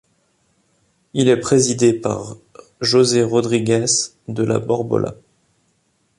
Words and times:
Il 1.13 1.27
est 1.27 1.37
présidé 1.39 1.93
par 1.93 2.35
José 2.81 3.21
Rodríguez 3.21 3.85
de 4.27 4.41
la 4.43 4.57
Borbolla. 4.57 5.13